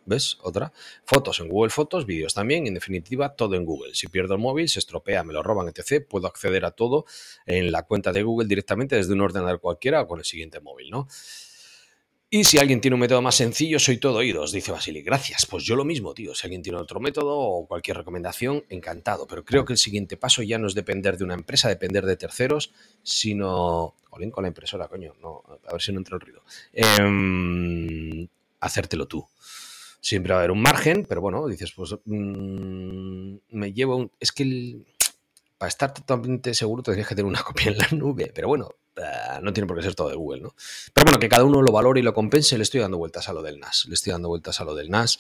¿Ves? 0.07 0.39
Otra. 0.43 0.73
Fotos 1.05 1.41
en 1.41 1.49
Google 1.49 1.71
Fotos, 1.71 2.07
vídeos 2.07 2.33
también, 2.33 2.67
en 2.67 2.75
definitiva, 2.75 3.35
todo 3.37 3.55
en 3.55 3.65
Google. 3.65 3.95
Si 3.95 4.09
pierdo 4.09 4.35
el 4.35 4.41
móvil, 4.41 4.69
se 4.69 4.79
estropea, 4.79 5.23
me 5.25 5.33
lo 5.33 5.43
roban, 5.43 5.69
etc., 5.69 6.05
puedo 6.09 6.27
acceder 6.27 6.65
a 6.65 6.71
todo 6.71 7.05
en 7.47 7.71
la 7.71 7.83
cuenta 7.83 8.11
de 8.11 8.23
Google 8.23 8.49
directamente 8.49 8.97
desde 8.97 9.13
un 9.13 9.21
ordenador 9.21 9.61
cualquiera 9.61 10.01
o 10.01 10.09
con 10.09 10.19
el 10.19 10.25
siguiente 10.25 10.59
móvil, 10.61 10.91
¿no? 10.91 11.07
Y 12.33 12.45
si 12.45 12.59
alguien 12.59 12.81
tiene 12.81 12.95
un 12.95 13.01
método 13.01 13.21
más 13.23 13.35
sencillo, 13.35 13.81
soy 13.81 13.97
todo 13.97 14.19
oídos, 14.19 14.53
dice 14.53 14.71
Basili. 14.71 15.03
Gracias, 15.03 15.47
pues 15.47 15.65
yo 15.65 15.75
lo 15.75 15.85
mismo, 15.85 16.15
tío. 16.15 16.33
Si 16.33 16.47
alguien 16.47 16.63
tiene 16.63 16.79
otro 16.79 17.01
método 17.01 17.37
o 17.37 17.67
cualquier 17.67 17.97
recomendación, 17.97 18.65
encantado. 18.69 19.27
Pero 19.27 19.45
creo 19.45 19.65
que 19.65 19.73
el 19.73 19.79
siguiente 19.81 20.17
paso 20.17 20.45
ya 20.45 20.57
no 20.57 20.69
es 20.69 20.75
depender 20.75 21.19
de 21.19 21.25
una 21.25 21.35
empresa, 21.35 21.69
depender 21.69 22.07
de 22.07 22.17
terceros, 22.17 22.73
sino. 23.03 23.97
Jolín, 24.11 24.31
con 24.31 24.43
la 24.43 24.49
impresora, 24.49 24.87
coño. 24.87 25.15
No, 25.21 25.43
a 25.67 25.73
ver 25.73 25.83
si 25.83 25.93
no 25.93 25.99
entra 25.99 26.15
el 26.15 26.21
ruido. 26.21 26.45
Eh, 26.73 28.29
hacértelo 28.61 29.09
tú. 29.09 29.27
Siempre 30.01 30.33
va 30.33 30.39
a 30.39 30.43
haber 30.43 30.53
un 30.53 30.63
margen, 30.63 31.07
pero 31.09 31.21
bueno, 31.21 31.49
dices, 31.49 31.73
pues 31.73 31.97
mmm, 32.05 33.39
me 33.51 33.73
llevo 33.73 33.97
un. 33.97 34.13
Es 34.21 34.31
que 34.31 34.45
el, 34.45 34.87
para 35.59 35.69
estar 35.69 35.93
totalmente 35.93 36.55
seguro 36.55 36.85
tendrías 36.85 37.09
que 37.09 37.17
tener 37.17 37.29
una 37.29 37.43
copia 37.45 37.73
en 37.73 37.79
la 37.79 37.89
nube. 37.91 38.31
Pero 38.33 38.47
bueno, 38.47 38.71
eh, 38.97 39.39
no 39.43 39.53
tiene 39.53 39.67
por 39.67 39.77
qué 39.77 39.83
ser 39.83 39.95
todo 39.95 40.09
de 40.09 40.17
Google, 40.17 40.43
¿no? 40.43 40.55
Pero 40.93 41.05
bueno, 41.05 41.19
que 41.19 41.29
cada 41.29 41.45
uno 41.45 41.63
lo 41.63 41.73
valore 41.73 42.01
y 42.01 42.03
lo 42.03 42.13
compense, 42.13 42.57
le 42.57 42.63
estoy 42.63 42.81
dando 42.81 42.99
vueltas 42.99 43.29
a 43.29 43.33
lo 43.33 43.43
del 43.43 43.61
NAS. 43.61 43.87
Le 43.87 43.95
estoy 43.95 44.13
dando 44.13 44.29
vueltas 44.29 44.61
a 44.61 44.65
lo 44.65 44.75
del 44.75 44.91
NAS, 44.91 45.19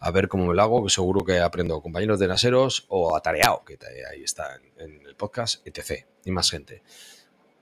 a 0.00 0.10
ver 0.10 0.28
cómo 0.28 0.46
me 0.46 0.54
lo 0.54 0.62
hago, 0.62 0.84
que 0.84 0.90
seguro 0.90 1.24
que 1.24 1.38
aprendo 1.40 1.80
compañeros 1.80 2.18
de 2.18 2.28
naseros 2.28 2.86
o 2.88 3.16
atareado, 3.16 3.64
que 3.64 3.78
ahí 4.10 4.22
está 4.22 4.58
en, 4.78 5.06
el 5.06 5.14
podcast, 5.14 5.66
etc. 5.66 6.06
Y 6.24 6.30
más 6.30 6.50
gente. 6.50 6.82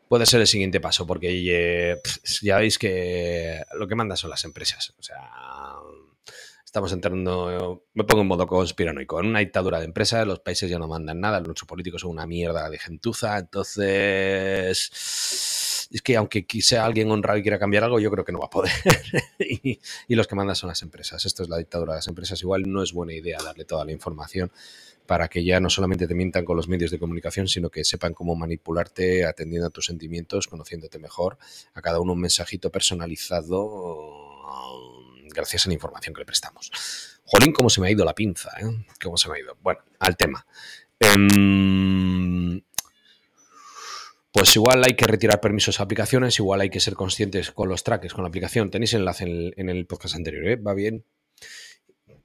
Puede 0.09 0.27
ser 0.27 0.41
el 0.41 0.47
siguiente 0.47 0.81
paso, 0.81 1.07
porque 1.07 1.29
eh, 1.31 2.01
ya 2.43 2.59
veis 2.59 2.79
que 2.79 3.63
lo 3.75 3.87
que 3.87 3.95
mandan 3.95 4.17
son 4.17 4.31
las 4.31 4.45
empresas. 4.45 4.93
O 4.99 5.03
sea, 5.03 5.31
estamos 6.71 6.93
entrando, 6.93 7.83
me 7.95 8.05
pongo 8.05 8.23
en 8.23 8.29
modo 8.29 8.47
conspiranoico, 8.47 9.19
en 9.19 9.27
una 9.27 9.41
dictadura 9.41 9.81
de 9.81 9.87
empresas, 9.87 10.25
los 10.25 10.39
países 10.39 10.71
ya 10.71 10.79
no 10.79 10.87
mandan 10.87 11.19
nada, 11.19 11.41
los 11.41 11.65
políticos 11.65 12.03
son 12.03 12.13
una 12.13 12.29
mierda 12.29 12.71
de 12.71 12.79
gentuza, 12.79 13.39
entonces 13.39 14.79
es 15.91 16.01
que 16.01 16.17
aunque 16.17 16.47
sea 16.61 16.85
alguien 16.85 17.11
honrado 17.11 17.41
y 17.41 17.43
quiera 17.43 17.59
cambiar 17.59 17.83
algo, 17.83 17.99
yo 17.99 18.09
creo 18.13 18.25
que 18.25 18.31
no 18.31 18.39
va 18.39 18.47
a 18.47 18.51
poder. 18.51 18.71
y, 19.41 19.81
los 20.15 20.29
que 20.29 20.37
mandan 20.37 20.55
son 20.55 20.69
las 20.69 20.81
empresas. 20.83 21.27
Esto 21.27 21.43
es 21.43 21.49
la 21.49 21.57
dictadura 21.57 21.95
de 21.95 21.99
las 21.99 22.07
empresas. 22.07 22.41
Igual 22.41 22.71
no 22.71 22.85
es 22.85 22.93
buena 22.93 23.15
idea 23.15 23.39
darle 23.45 23.65
toda 23.65 23.85
la 23.85 23.91
información 23.91 24.53
para 25.07 25.27
que 25.27 25.43
ya 25.43 25.59
no 25.59 25.71
solamente 25.71 26.07
te 26.07 26.15
mientan 26.15 26.45
con 26.45 26.57
los 26.57 26.69
medios 26.69 26.93
de 26.93 27.01
comunicación, 27.01 27.49
sino 27.49 27.69
que 27.69 27.83
sepan 27.83 28.15
cómo 28.15 28.37
manipularte 28.37 29.25
atendiendo 29.25 29.67
a 29.67 29.71
tus 29.71 29.87
sentimientos, 29.87 30.47
conociéndote 30.47 31.01
mejor, 31.01 31.37
a 31.75 31.83
cada 31.83 31.99
uno 31.99 32.13
un 32.13 32.21
mensajito 32.21 32.71
personalizado 32.71 34.31
gracias 35.33 35.67
a 35.67 35.69
la 35.69 35.75
información 35.75 36.15
que 36.15 36.21
le 36.21 36.27
prestamos. 36.27 36.71
Jolín, 37.25 37.53
cómo 37.53 37.71
se 37.71 37.81
me 37.81 37.89
ha 37.89 37.91
ido 37.91 38.05
la 38.05 38.15
pinza, 38.15 38.51
¿eh? 38.61 38.85
¿Cómo 39.03 39.17
se 39.17 39.29
me 39.29 39.37
ha 39.37 39.41
ido? 39.41 39.57
Bueno, 39.63 39.81
al 40.01 40.17
tema. 40.17 40.45
Em, 40.99 42.61
pues 44.33 44.55
igual 44.57 44.83
hay 44.85 44.95
que 44.95 45.07
retirar 45.07 45.41
permisos 45.41 45.81
a 45.81 45.85
aplicaciones, 45.85 46.39
igual 46.39 46.61
hay 46.61 46.71
que 46.71 46.81
ser 46.81 46.95
conscientes 46.95 47.51
con 47.51 47.69
los 47.69 47.83
trackers, 47.85 48.15
con 48.15 48.25
la 48.25 48.29
aplicación. 48.29 48.71
Tenéis 48.71 48.95
el 48.95 49.01
enlace 49.01 49.53
en 49.57 49.69
el, 49.69 49.87
podcast 49.87 50.17
anterior, 50.17 50.47
¿eh? 50.47 50.57
Va 50.57 50.75
bien. 50.75 51.05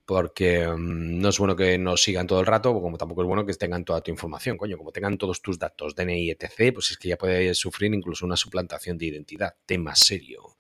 Porque 0.06 0.64
em, 0.64 1.20
no 1.20 1.30
es 1.30 1.40
bueno 1.40 1.56
que 1.56 1.78
nos 1.78 2.04
sigan 2.04 2.28
todo 2.28 2.40
el 2.40 2.46
rato, 2.46 2.74
como 2.80 2.98
tampoco 2.98 3.22
es 3.22 3.28
bueno 3.28 3.46
que 3.46 3.54
tengan 3.54 3.86
toda 3.86 4.02
tu 4.02 4.12
información, 4.12 4.58
coño. 4.58 4.78
Como 4.78 4.92
tengan 4.92 5.18
todos 5.18 5.42
tus 5.42 5.58
datos, 5.58 5.96
DNI, 5.96 6.32
etc., 6.32 6.74
pues 6.74 6.92
es 6.92 6.98
que 6.98 7.10
ya 7.10 7.18
puede 7.18 7.54
sufrir 7.56 7.94
incluso 7.94 8.26
una 8.26 8.38
suplantación 8.38 8.98
de 8.98 9.06
identidad. 9.08 9.56
Tema 9.66 9.96
serio. 9.96 10.58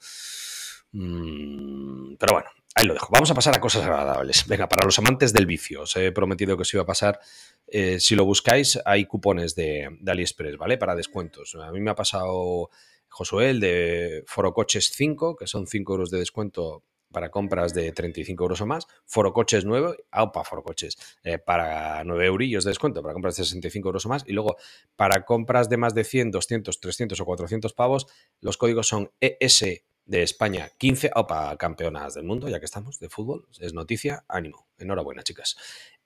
Mm, 0.97 2.15
pero 2.17 2.35
bueno, 2.35 2.49
ahí 2.73 2.85
lo 2.85 2.93
dejo. 2.93 3.09
Vamos 3.11 3.29
a 3.29 3.33
pasar 3.33 3.55
a 3.55 3.59
cosas 3.59 3.83
agradables. 3.83 4.47
Venga, 4.47 4.69
para 4.69 4.85
los 4.85 4.97
amantes 4.97 5.33
del 5.33 5.45
vicio, 5.45 5.81
os 5.81 5.95
he 5.97 6.13
prometido 6.13 6.55
que 6.55 6.61
os 6.61 6.73
iba 6.73 6.83
a 6.83 6.85
pasar. 6.85 7.19
Eh, 7.67 7.99
si 7.99 8.15
lo 8.15 8.23
buscáis, 8.23 8.79
hay 8.85 9.05
cupones 9.05 9.55
de, 9.55 9.89
AliExpress, 10.07 10.57
¿vale? 10.57 10.77
Para 10.77 10.95
descuentos. 10.95 11.55
A 11.55 11.71
mí 11.73 11.81
me 11.81 11.91
ha 11.91 11.95
pasado 11.95 12.69
Josué, 13.09 13.49
el 13.49 13.59
de 13.59 14.23
Foro 14.25 14.53
Coches 14.53 14.89
5, 14.93 15.35
que 15.35 15.47
son 15.47 15.67
5 15.67 15.93
euros 15.93 16.11
de 16.11 16.19
descuento 16.19 16.83
para 17.11 17.29
compras 17.29 17.73
de 17.73 17.91
35 17.91 18.43
euros 18.45 18.61
o 18.61 18.65
más. 18.65 18.87
Foro 19.05 19.33
Coches 19.33 19.65
9, 19.65 19.97
aupa, 20.11 20.45
Foro 20.45 20.63
Coches, 20.63 20.97
eh, 21.23 21.39
para 21.39 22.05
9 22.05 22.25
eurillos 22.25 22.63
de 22.63 22.71
descuento, 22.71 23.01
para 23.01 23.13
compras 23.13 23.35
de 23.35 23.43
65 23.43 23.89
euros 23.89 24.05
o 24.05 24.09
más. 24.09 24.23
Y 24.27 24.31
luego, 24.31 24.55
para 24.95 25.25
compras 25.25 25.67
de 25.67 25.75
más 25.75 25.93
de 25.93 26.05
100, 26.05 26.31
200, 26.31 26.79
300 26.79 27.19
o 27.19 27.25
400 27.25 27.73
pavos, 27.73 28.07
los 28.39 28.55
códigos 28.57 28.87
son 28.87 29.11
ES 29.19 29.83
de 30.05 30.23
España 30.23 30.69
15, 30.77 31.11
opa, 31.15 31.55
campeonas 31.57 32.13
del 32.13 32.25
mundo, 32.25 32.47
ya 32.47 32.59
que 32.59 32.65
estamos, 32.65 32.99
de 32.99 33.09
fútbol, 33.09 33.47
es 33.59 33.73
noticia, 33.73 34.23
ánimo, 34.27 34.67
enhorabuena 34.77 35.23
chicas. 35.23 35.57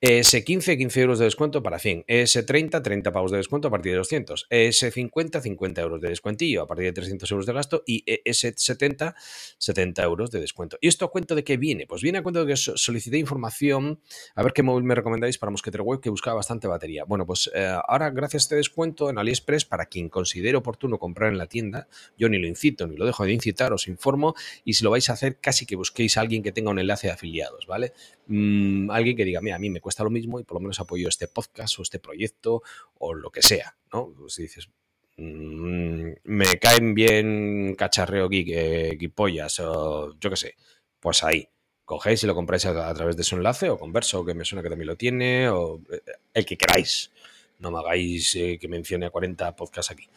ES15, 0.02 0.78
15 0.78 1.02
euros 1.02 1.20
de 1.20 1.26
descuento 1.26 1.62
para 1.62 1.78
100. 1.78 2.06
ES30, 2.08 2.82
30 2.82 3.12
pavos 3.12 3.32
de 3.32 3.38
descuento 3.38 3.68
a 3.68 3.72
partir 3.72 3.92
de 3.92 3.98
200. 3.98 4.48
ES50, 4.50 5.42
50 5.42 5.82
euros 5.82 6.00
de 6.00 6.08
descuentillo 6.08 6.62
a 6.62 6.68
partir 6.68 6.86
de 6.86 6.94
300 6.94 7.30
euros 7.32 7.46
de 7.46 7.52
gasto. 7.52 7.84
Y 7.86 8.06
ES70, 8.06 9.14
70 9.58 10.04
euros 10.04 10.32
de 10.32 10.40
descuento. 10.40 10.78
¿Y 10.80 10.88
esto 10.88 11.04
a 11.04 11.12
cuento 11.12 11.36
de 11.36 11.44
qué 11.44 11.58
viene? 11.58 11.86
Pues 11.86 12.02
viene 12.02 12.20
a 12.20 12.24
cuento 12.24 12.46
de 12.46 12.54
que 12.54 12.56
solicité 12.56 13.18
información, 13.18 14.00
a 14.36 14.44
ver 14.44 14.54
qué 14.54 14.64
móvil 14.64 14.86
me 14.86 14.96
recomendáis 14.96 15.38
para 15.38 15.52
Mosquetero 15.52 15.84
Web, 15.84 16.00
que 16.00 16.10
buscaba 16.10 16.36
bastante 16.36 16.70
batería. 16.70 17.04
Bueno, 17.04 17.26
pues 17.26 17.52
eh, 17.54 17.68
ahora 17.86 18.10
gracias 18.10 18.44
a 18.44 18.46
este 18.46 18.56
descuento 18.56 19.10
en 19.10 19.18
AliExpress, 19.18 19.66
para 19.66 19.88
quien 19.88 20.08
considere 20.08 20.56
oportuno 20.56 20.98
comprar 20.98 21.30
en 21.30 21.38
la 21.38 21.48
tienda, 21.48 21.90
yo 22.18 22.30
ni 22.30 22.38
lo 22.38 22.48
incito, 22.48 22.88
ni 22.88 22.96
lo 22.96 23.06
dejo 23.06 23.26
de 23.26 23.34
incitar, 23.34 23.74
os 23.74 23.90
informo. 23.90 24.34
Y 24.64 24.76
si 24.76 24.86
lo 24.86 24.92
vais 24.92 25.10
a 25.10 25.14
hacer, 25.14 25.40
casi 25.42 25.66
que 25.66 25.76
busquéis 25.76 26.16
a 26.16 26.22
alguien 26.22 26.42
que 26.42 26.54
tenga 26.54 26.72
un 26.72 26.80
enlace 26.80 27.08
de 27.08 27.14
afiliados, 27.14 27.68
¿vale? 27.68 27.92
Mm, 28.28 28.92
alguien 28.92 29.18
que 29.18 29.26
diga, 29.26 29.42
mira, 29.42 29.58
a 29.58 29.60
mí 29.60 29.70
me 29.70 29.82
cuesta 29.82 29.89
lo 30.00 30.10
mismo 30.10 30.40
y 30.40 30.44
por 30.44 30.56
lo 30.56 30.62
menos 30.62 30.80
apoyo 30.80 31.10
este 31.10 31.28
podcast 31.28 31.80
o 31.80 31.82
este 31.82 32.00
proyecto 32.00 32.62
o 33.00 33.14
lo 33.14 33.30
que 33.32 33.42
sea, 33.42 33.76
¿no? 33.94 34.14
Si 34.28 34.44
dices, 34.44 34.70
mm, 35.18 36.12
me 36.24 36.60
caen 36.60 36.94
bien 36.94 37.76
cacharreo 37.76 38.30
geek, 38.30 38.48
eh, 38.52 39.12
pollas 39.14 39.60
o 39.60 40.16
yo 40.20 40.30
qué 40.30 40.36
sé, 40.36 40.56
pues 41.00 41.24
ahí, 41.24 41.48
cogéis 41.86 42.24
y 42.24 42.28
lo 42.28 42.36
compráis 42.36 42.66
a, 42.66 42.94
través 42.94 43.18
de 43.18 43.24
su 43.24 43.36
enlace 43.36 43.70
o 43.70 43.78
converso, 43.78 44.26
que 44.26 44.34
me 44.34 44.46
suena 44.46 44.62
que 44.64 44.70
también 44.70 44.88
lo 44.88 44.96
tiene, 44.96 45.50
o 45.50 45.82
eh, 45.92 46.02
el 46.34 46.46
que 46.46 46.58
queráis. 46.58 47.12
No 47.60 47.72
me 47.72 47.80
hagáis 47.80 48.36
eh, 48.36 48.58
que 48.60 48.68
mencione 48.68 49.06
a 49.08 49.10
40 49.10 49.56
podcasts 49.56 49.92
aquí 49.92 50.08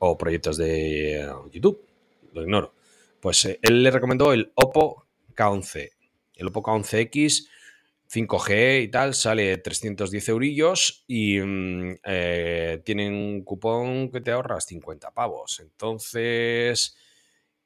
o 0.00 0.18
proyectos 0.18 0.56
de 0.56 1.30
YouTube, 1.52 1.80
lo 2.32 2.42
ignoro. 2.42 2.74
Pues 3.20 3.44
él 3.44 3.82
le 3.84 3.90
recomendó 3.92 4.32
el 4.32 4.50
Oppo 4.56 5.06
K11 5.36 5.92
el 6.42 6.48
Oppo 6.48 6.62
K11X 6.62 7.48
5G 8.12 8.82
y 8.82 8.88
tal 8.88 9.14
sale 9.14 9.56
310 9.56 10.28
eurillos 10.28 11.04
y 11.06 11.40
mm, 11.40 11.94
eh, 12.04 12.82
tienen 12.84 13.14
un 13.14 13.42
cupón 13.42 14.10
que 14.10 14.20
te 14.20 14.32
ahorras 14.32 14.66
50 14.66 15.12
pavos. 15.12 15.60
Entonces, 15.60 16.94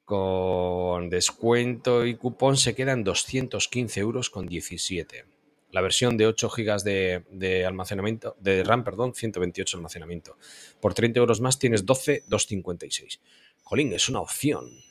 con 0.05 1.09
descuento 1.09 2.05
y 2.05 2.15
cupón 2.15 2.55
se 2.55 2.73
quedan 2.73 3.03
215 3.03 3.99
euros 3.99 4.29
con 4.29 4.47
17. 4.47 5.25
La 5.71 5.81
versión 5.81 6.15
de 6.15 6.27
8 6.27 6.49
GB 6.49 7.23
de, 7.29 7.65
almacenamiento, 7.65 8.37
de 8.39 8.63
RAM, 8.63 8.85
perdón, 8.85 9.13
128 9.13 9.75
almacenamiento. 9.75 10.37
Por 10.79 10.93
30 10.93 11.19
euros 11.19 11.41
más 11.41 11.59
tienes 11.59 11.85
12, 11.85 12.23
256. 12.25 13.19
Jolín, 13.63 13.91
es 13.91 14.07
una 14.07 14.21
opción. 14.21 14.86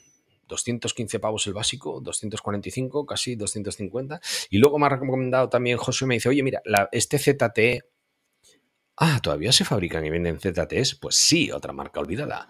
215 0.46 1.18
pavos 1.18 1.46
el 1.46 1.54
básico, 1.54 2.00
245, 2.00 3.06
casi 3.06 3.36
250. 3.36 4.20
Y 4.50 4.58
luego 4.58 4.78
me 4.78 4.86
ha 4.86 4.90
recomendado 4.90 5.48
también 5.48 5.78
José, 5.78 6.06
me 6.06 6.14
dice, 6.14 6.28
oye, 6.28 6.42
mira, 6.42 6.62
este 6.92 7.18
ZTE... 7.18 7.82
Ah, 8.98 9.20
¿todavía 9.22 9.52
se 9.52 9.64
fabrican 9.64 10.06
y 10.06 10.10
venden 10.10 10.40
ZTEs? 10.40 10.94
Pues 10.94 11.16
sí, 11.16 11.50
otra 11.50 11.72
marca 11.72 12.00
olvidada. 12.00 12.48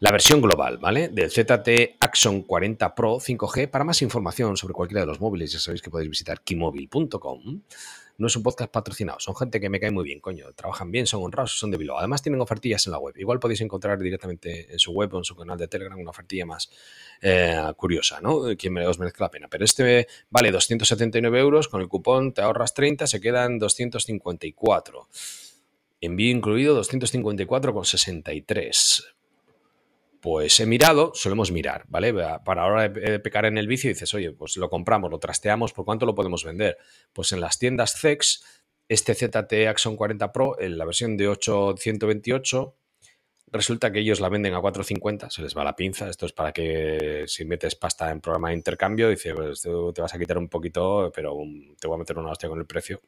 La 0.00 0.10
versión 0.10 0.40
global, 0.40 0.78
¿vale? 0.78 1.08
Del 1.08 1.30
ZTE 1.30 1.96
Axon 2.00 2.42
40 2.42 2.94
Pro 2.94 3.16
5G. 3.16 3.70
Para 3.70 3.84
más 3.84 4.02
información 4.02 4.56
sobre 4.56 4.74
cualquiera 4.74 5.02
de 5.02 5.06
los 5.06 5.20
móviles, 5.20 5.52
ya 5.52 5.60
sabéis 5.60 5.82
que 5.82 5.90
podéis 5.90 6.10
visitar 6.10 6.42
kimóvil.com 6.42 7.62
no 8.16 8.28
es 8.28 8.36
un 8.36 8.42
podcast 8.42 8.70
patrocinado, 8.70 9.18
son 9.20 9.34
gente 9.34 9.60
que 9.60 9.68
me 9.68 9.80
cae 9.80 9.90
muy 9.90 10.04
bien, 10.04 10.20
coño, 10.20 10.52
trabajan 10.54 10.92
bien, 10.92 11.06
son 11.06 11.22
honrados, 11.22 11.58
son 11.58 11.70
de 11.70 11.76
Bilbao. 11.76 11.98
Además 11.98 12.22
tienen 12.22 12.40
ofertillas 12.40 12.86
en 12.86 12.92
la 12.92 12.98
web. 12.98 13.14
Igual 13.16 13.40
podéis 13.40 13.60
encontrar 13.60 13.98
directamente 13.98 14.72
en 14.72 14.78
su 14.78 14.92
web 14.92 15.12
o 15.14 15.18
en 15.18 15.24
su 15.24 15.34
canal 15.34 15.58
de 15.58 15.68
Telegram 15.68 15.98
una 15.98 16.10
ofertilla 16.10 16.46
más 16.46 16.70
eh, 17.20 17.60
curiosa, 17.76 18.20
¿no? 18.20 18.42
Quien 18.56 18.78
os 18.78 18.98
merezca 18.98 19.24
la 19.24 19.30
pena. 19.30 19.48
Pero 19.48 19.64
este 19.64 20.06
vale 20.30 20.52
279 20.52 21.40
euros, 21.40 21.68
con 21.68 21.80
el 21.80 21.88
cupón 21.88 22.32
te 22.32 22.42
ahorras 22.42 22.74
30, 22.74 23.06
se 23.06 23.20
quedan 23.20 23.58
254. 23.58 25.08
Envío 26.00 26.30
incluido 26.30 26.80
254,63 26.80 29.14
pues 30.24 30.58
he 30.58 30.64
mirado, 30.64 31.12
solemos 31.14 31.52
mirar, 31.52 31.84
¿vale? 31.86 32.14
Para 32.14 32.62
ahora 32.62 32.88
de 32.88 33.20
pecar 33.20 33.44
en 33.44 33.58
el 33.58 33.66
vicio 33.66 33.90
dices, 33.90 34.14
oye, 34.14 34.32
pues 34.32 34.56
lo 34.56 34.70
compramos, 34.70 35.10
lo 35.10 35.18
trasteamos, 35.18 35.74
¿por 35.74 35.84
cuánto 35.84 36.06
lo 36.06 36.14
podemos 36.14 36.44
vender? 36.44 36.78
Pues 37.12 37.32
en 37.32 37.42
las 37.42 37.58
tiendas 37.58 38.00
CEX, 38.00 38.42
este 38.88 39.14
ZT 39.14 39.68
Axon 39.68 39.96
40 39.96 40.32
Pro, 40.32 40.58
en 40.58 40.78
la 40.78 40.86
versión 40.86 41.18
de 41.18 41.28
828, 41.28 42.74
resulta 43.48 43.92
que 43.92 43.98
ellos 43.98 44.20
la 44.20 44.30
venden 44.30 44.54
a 44.54 44.62
450, 44.62 45.28
se 45.28 45.42
les 45.42 45.54
va 45.54 45.62
la 45.62 45.76
pinza, 45.76 46.08
esto 46.08 46.24
es 46.24 46.32
para 46.32 46.52
que 46.52 47.24
si 47.26 47.44
metes 47.44 47.74
pasta 47.74 48.10
en 48.10 48.22
programa 48.22 48.48
de 48.48 48.54
intercambio, 48.54 49.10
dice, 49.10 49.34
pues 49.34 49.60
te 49.60 50.00
vas 50.00 50.14
a 50.14 50.18
quitar 50.18 50.38
un 50.38 50.48
poquito, 50.48 51.12
pero 51.14 51.36
te 51.78 51.86
voy 51.86 51.96
a 51.96 51.98
meter 51.98 52.16
una 52.16 52.30
hostia 52.30 52.48
con 52.48 52.58
el 52.58 52.66
precio, 52.66 53.02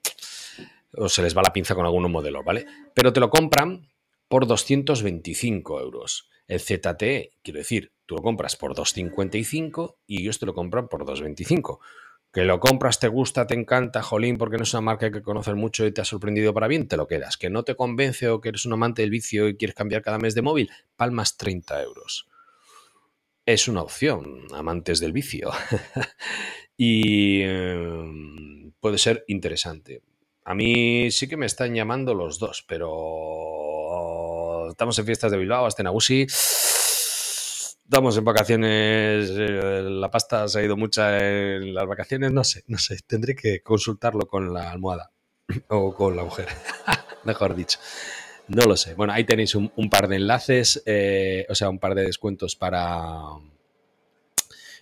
o 0.93 1.09
se 1.09 1.23
les 1.23 1.35
va 1.35 1.41
la 1.41 1.53
pinza 1.55 1.75
con 1.75 1.87
algunos 1.87 2.11
modelos, 2.11 2.45
¿vale? 2.45 2.67
Pero 2.93 3.11
te 3.11 3.21
lo 3.21 3.31
compran 3.31 3.89
por 4.29 4.47
225 4.47 5.81
euros. 5.81 6.29
El 6.49 6.61
ZTE, 6.61 7.33
quiero 7.43 7.59
decir, 7.59 7.93
tú 8.07 8.17
lo 8.17 8.23
compras 8.23 8.57
por 8.57 8.75
2,55 8.75 9.97
y 10.07 10.23
ellos 10.23 10.39
te 10.39 10.47
lo 10.47 10.55
compran 10.55 10.89
por 10.89 11.05
2,25. 11.05 11.79
Que 12.33 12.45
lo 12.45 12.61
compras, 12.61 13.01
te 13.01 13.09
gusta, 13.09 13.47
te 13.47 13.55
encanta, 13.55 14.03
jolín, 14.03 14.37
porque 14.37 14.59
no 14.59 14.65
es 14.65 14.75
una 14.75 14.83
marca 14.83 15.11
que 15.11 15.23
conoces 15.23 15.55
mucho 15.55 15.87
y 15.87 15.93
te 15.93 16.03
ha 16.03 16.05
sorprendido 16.05 16.53
para 16.53 16.69
bien, 16.69 16.87
te 16.87 16.97
lo 16.97 17.07
quedas. 17.07 17.37
Que 17.37 17.51
no 17.51 17.63
te 17.63 17.75
convence 17.75 18.29
o 18.29 18.41
que 18.41 18.51
eres 18.51 18.67
un 18.67 18.75
amante 18.75 19.03
del 19.03 19.11
vicio 19.11 19.49
y 19.49 19.57
quieres 19.57 19.75
cambiar 19.75 20.03
cada 20.03 20.19
mes 20.19 20.35
de 20.35 20.43
móvil, 20.43 20.71
palmas 20.97 21.37
30 21.37 21.83
euros. 21.83 22.29
Es 23.47 23.69
una 23.69 23.83
opción, 23.83 24.43
amantes 24.53 25.01
del 25.01 25.13
vicio. 25.13 25.51
y 26.77 27.41
em, 27.43 28.73
puede 28.81 28.99
ser 28.99 29.25
interesante. 29.29 30.03
A 30.45 30.55
mí 30.55 31.11
sí 31.11 31.29
que 31.29 31.37
me 31.37 31.47
están 31.47 31.75
llamando 31.75 32.15
los 32.15 32.39
dos, 32.39 32.65
pero 32.69 33.76
estamos 34.77 34.99
en 34.99 35.07
fiestas 35.07 35.33
de 35.33 35.39
Bilbao, 35.39 35.65
hasta 35.65 35.83
en 35.83 35.89
Estamos 37.89 38.19
en 38.19 38.25
vacaciones, 38.27 39.31
eh, 39.31 39.81
la 39.85 40.11
pasta 40.11 40.47
se 40.49 40.59
ha 40.59 40.63
ido 40.63 40.77
mucha 40.77 41.17
en 41.17 41.73
las 41.73 41.87
vacaciones, 41.87 42.31
no 42.31 42.45
sé, 42.45 42.63
no 42.67 42.77
sé, 42.77 42.99
tendré 43.07 43.35
que 43.35 43.63
consultarlo 43.63 44.27
con 44.27 44.53
la 44.53 44.71
almohada 44.71 45.13
o 45.69 45.95
con 45.95 46.15
la 46.15 46.25
mujer, 46.25 46.49
mejor 47.25 47.57
dicho. 47.57 47.79
No 48.49 48.67
lo 48.67 48.77
sé. 48.77 48.93
Bueno, 48.93 49.15
ahí 49.15 49.25
tenéis 49.25 49.55
un, 49.55 49.73
un 49.77 49.89
par 49.89 50.09
de 50.09 50.17
enlaces, 50.17 50.83
eh, 50.85 51.47
o 51.49 51.55
sea, 51.55 51.71
un 51.71 51.79
par 51.79 51.95
de 51.95 52.05
descuentos 52.05 52.55
para 52.55 53.19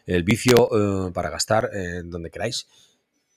el 0.07 0.25
vicio, 0.25 1.07
eh, 1.09 1.13
para 1.13 1.31
gastar 1.31 1.71
eh, 1.73 2.03
donde 2.05 2.31
queráis. 2.31 2.67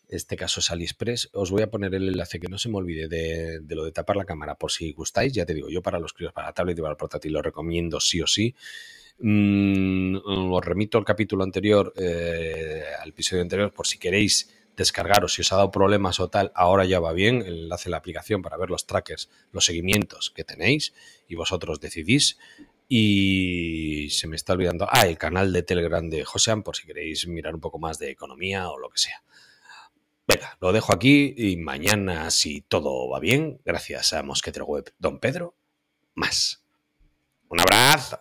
Este 0.08 0.38
caso 0.38 0.62
es 0.62 0.72
AliExpress. 0.72 1.30
Os 1.34 1.52
voy 1.52 1.64
a 1.64 1.70
poner 1.70 1.94
el 1.94 2.08
enlace 2.08 2.40
que 2.40 2.48
no 2.48 2.58
se 2.58 2.70
me 2.70 2.78
olvide 2.78 3.08
de, 3.08 3.60
lo 3.76 3.84
de 3.84 3.92
tapar 3.92 4.16
la 4.16 4.26
cámara 4.26 4.56
por 4.56 4.72
si 4.72 4.94
gustáis. 4.94 5.34
Ya 5.34 5.46
te 5.46 5.54
digo, 5.54 5.70
yo 5.70 5.82
para 5.82 6.00
los 6.00 6.14
críos, 6.14 6.32
para 6.32 6.48
la 6.48 6.54
tablet 6.54 6.78
y 6.78 6.82
para 6.82 6.92
el 6.92 6.98
portátil 6.98 7.34
lo 7.34 7.42
recomiendo 7.42 8.00
sí 8.00 8.22
o 8.22 8.28
sí. 8.28 8.56
Mm, 9.20 10.18
os 10.26 10.64
remito 10.64 10.98
al 10.98 11.06
capítulo 11.06 11.44
anterior, 11.44 11.94
eh, 11.98 12.84
al 13.02 13.10
episodio 13.10 13.42
anterior, 13.42 13.74
por 13.74 13.88
si 13.88 13.98
queréis 13.98 14.50
descargaros, 14.78 15.34
si 15.34 15.42
os 15.42 15.52
ha 15.52 15.56
dado 15.58 15.72
problemas 15.72 16.20
o 16.20 16.30
tal, 16.30 16.52
ahora 16.54 16.86
ya 16.86 17.00
va 17.00 17.12
bien, 17.12 17.42
el 17.42 17.64
enlace 17.64 17.86
de 17.86 17.92
la 17.92 17.98
aplicación 17.98 18.44
para 18.44 18.58
ver 18.58 18.70
los 18.70 18.86
trackers, 18.86 19.30
los 19.52 19.66
seguimientos 19.66 20.32
que 20.34 20.44
tenéis 20.44 20.94
y 21.28 21.36
vosotros 21.36 21.82
decidís. 21.82 22.38
Y 22.88 24.10
se 24.12 24.28
me 24.28 24.38
está 24.38 24.54
olvidando, 24.54 24.88
ah, 24.90 25.06
el 25.08 25.18
canal 25.18 25.52
de 25.52 25.64
Telegram 25.64 26.10
de 26.10 26.24
Josean, 26.24 26.64
por 26.64 26.78
si 26.78 26.88
queréis 26.88 27.28
mirar 27.28 27.56
un 27.56 27.60
poco 27.60 27.80
más 27.80 28.00
de 28.00 28.12
economía 28.12 28.70
o 28.70 28.78
lo 28.78 28.90
que 28.90 29.00
sea. 29.00 29.24
Venga, 30.28 30.58
lo 30.60 30.74
dejo 30.74 30.92
aquí 30.92 31.34
y 31.38 31.56
mañana, 31.56 32.30
si 32.32 32.60
todo 32.60 33.10
va 33.10 33.20
bien, 33.22 33.62
gracias 33.64 34.12
a 34.12 34.24
Mosquetero 34.24 34.66
Web 34.66 34.94
Don 35.00 35.20
Pedro, 35.20 35.56
más. 36.16 36.66
Un 37.48 37.62
abrazo. 37.62 38.20